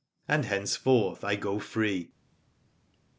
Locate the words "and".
0.27-0.45